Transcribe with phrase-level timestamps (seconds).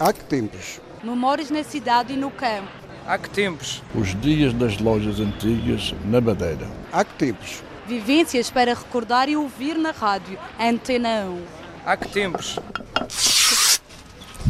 [0.00, 0.80] Há que tempos?
[1.04, 2.70] Memórias na cidade e no campo.
[3.06, 3.82] Há que tempos?
[3.94, 6.66] Os dias das lojas antigas na Madeira.
[6.90, 7.62] Há que tempos?
[7.86, 10.38] Vivências para recordar e ouvir na rádio.
[10.58, 11.42] Antena 1.
[11.84, 12.58] Há que tempos?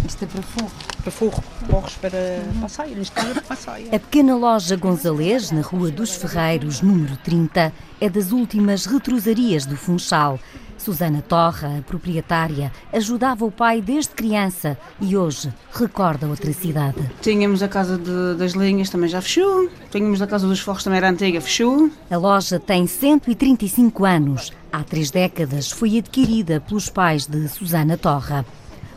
[0.07, 0.73] Isto é para forro.
[1.02, 1.45] Para forro.
[1.69, 2.19] Borros para
[2.61, 2.95] passaia.
[2.95, 3.87] Neste caso é para passaia.
[3.89, 9.77] A pequena loja Gonzalês, na Rua dos Ferreiros, número 30, é das últimas retrosarias do
[9.77, 10.39] Funchal.
[10.81, 16.98] Susana Torra, a proprietária, ajudava o pai desde criança e hoje recorda outra cidade.
[17.21, 19.69] Tínhamos a Casa de- das Linhas, também já fechou.
[19.91, 21.91] Tínhamos a Casa dos Forros, também era antiga, fechou.
[22.11, 24.52] A loja tem 135 anos.
[24.73, 28.45] Há três décadas foi adquirida pelos pais de Susana Torra.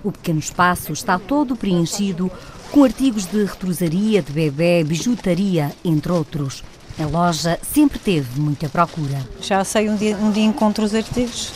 [0.04, 2.32] O pequeno espaço está todo preenchido
[2.72, 6.64] com artigos de retrosaria, de bebê, bijutaria, entre outros.
[7.00, 9.20] A loja sempre teve muita procura.
[9.42, 11.52] Já sei um dia, um dia encontro os artigos.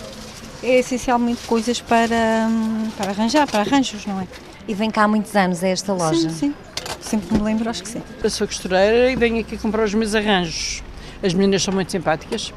[0.64, 4.28] É essencialmente coisas para, hum, para arranjar, para arranjos, não é?
[4.68, 6.56] E vem cá há muitos anos a esta Sim, sim.
[7.00, 8.02] Sempre me lembro, acho que sim.
[8.24, 10.84] Eu sou costureira e venho aqui comprar os meus arranjos.
[11.24, 12.54] As meninas são muito simpáticas,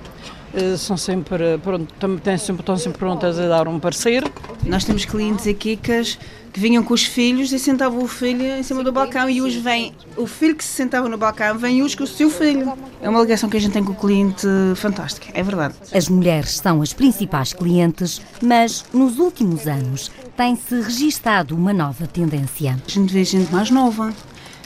[0.79, 4.25] são sempre, pronto, têm sempre, estão sempre prontas a dar um parecer.
[4.65, 6.19] Nós temos clientes aqui que, as-
[6.53, 9.61] que vinham com os filhos e sentavam o filho em cima do balcão e hoje
[9.61, 12.73] vem o filho que se sentava no balcão, vem hoje com o seu filho.
[13.01, 15.75] É uma ligação que a gente tem com o cliente fantástica, é verdade.
[15.95, 22.77] As mulheres são as principais clientes, mas nos últimos anos tem-se registado uma nova tendência.
[22.85, 24.13] A gente vê gente mais nova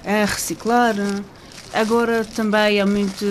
[0.05, 0.95] a reciclar.
[1.75, 3.25] Agora também há muito,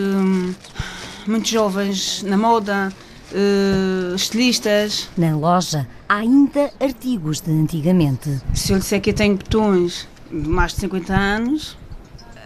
[1.28, 2.92] muitos jovens na moda,
[3.32, 5.10] eh, estilistas.
[5.18, 8.42] Na loja há ainda artigos de antigamente.
[8.54, 11.78] Se eu lhe disser que eu tenho botões de mais de 50 anos,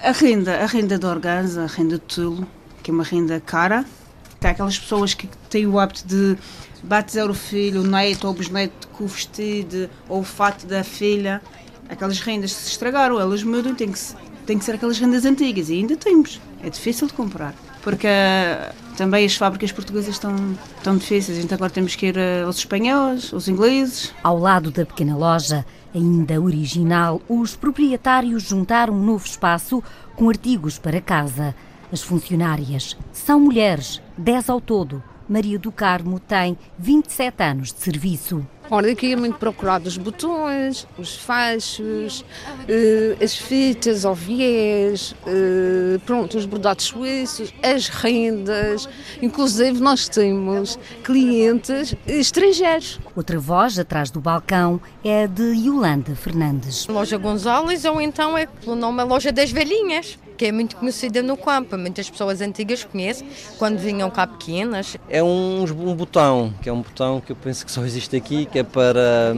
[0.04, 2.48] a renda, a renda de organza, a renda de tulo,
[2.84, 3.86] que é uma renda cara,
[4.44, 6.38] Há aquelas pessoas que têm o hábito de
[6.84, 10.84] batizar o filho, o neto ou o bisneto com o vestido ou o fato da
[10.84, 11.42] filha.
[11.90, 14.16] Aquelas rendas se estragaram, elas mudam, tem que, se-
[14.48, 16.42] tem que ser aquelas rendas antigas e ainda temos.
[16.64, 17.54] É difícil de comprar.
[17.84, 20.34] Porque ah, também as fábricas portuguesas estão,
[20.78, 24.14] estão difíceis, então agora temos que ir ah, aos espanhóis, aos ingleses.
[24.24, 29.84] Ao lado da pequena loja, ainda original, os proprietários juntaram um novo espaço
[30.16, 31.54] com artigos para casa.
[31.92, 35.04] As funcionárias são mulheres, 10 ao todo.
[35.28, 38.48] Maria do Carmo tem 27 anos de serviço.
[38.70, 42.26] Olha, aqui é muito procurado os botões, os fechos,
[42.68, 48.90] eh, as fitas, oviés, eh, pronto, os bordados suíços, as rendas.
[49.22, 53.00] Inclusive nós temos clientes estrangeiros.
[53.16, 56.88] Outra voz atrás do balcão é a de Yolanda Fernandes.
[56.88, 61.22] Loja Gonzalez ou então é pelo nome a Loja das Velhinhas, que é muito conhecida
[61.22, 61.78] no campo.
[61.78, 63.28] Muitas pessoas antigas conhecem
[63.58, 64.96] quando vinham cá pequenas.
[65.10, 68.46] É um, um botão, que é um botão que eu penso que só existe aqui,
[68.46, 69.36] que é para,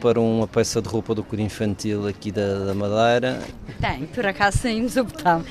[0.00, 3.40] para uma peça de roupa do cor infantil aqui da, da Madeira.
[3.80, 5.44] Tem, por acaso temos o botão.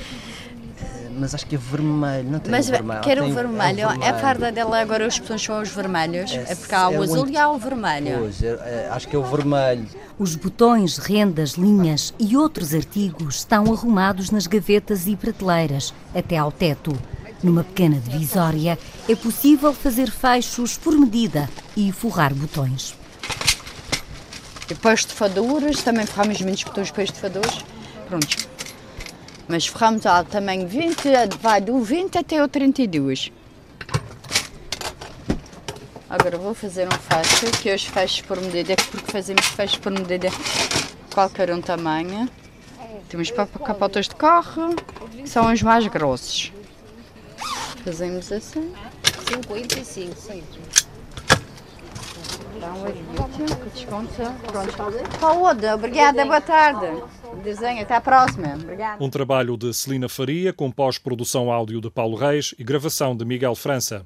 [1.19, 3.01] Mas acho que é vermelho, não tem Mas vermelho.
[3.01, 3.79] quero Tem- o vermelho.
[3.81, 4.19] é o É a vermelho.
[4.19, 6.31] farda dela agora os botões são os vermelhos.
[6.31, 8.19] É, porque há é o o azul e há o vermelho.
[8.19, 9.87] Pois, é- é- acho que é o vermelho.
[10.19, 16.51] Os botões, rendas, linhas e outros artigos estão arrumados nas gavetas e prateleiras, até ao
[16.51, 16.97] teto.
[17.43, 18.77] Numa pequena divisória
[19.07, 22.95] é possível fazer fechos por medida e forrar botões.
[24.67, 27.63] Depois de faduras, também ferramos muitos botões depois de faduras.
[28.09, 28.46] Prontos.
[29.47, 31.09] Mas ferramos ao tamanho 20,
[31.39, 33.31] vai do 20 até o 32.
[36.09, 40.29] Agora vou fazer um fecho, que os fechos por medida, porque fazemos fechos por medida
[41.13, 42.29] qualquer um tamanho.
[43.09, 44.75] Temos capotas de carro,
[45.11, 46.51] que são os mais grossos.
[47.83, 48.73] Fazemos assim.
[49.29, 50.87] 55 centros.
[51.35, 51.35] Dá um arito,
[51.95, 52.35] que desconto.
[52.35, 52.46] Pronto.
[55.19, 57.03] Saúde, obrigada, boa tarde.
[57.43, 58.55] Desenho, até à próxima.
[58.55, 59.03] Obrigada.
[59.03, 63.55] Um trabalho de Celina Faria, com pós-produção áudio de Paulo Reis e gravação de Miguel
[63.55, 64.05] França.